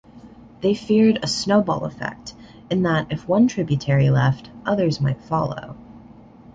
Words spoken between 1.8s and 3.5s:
effect," in that if one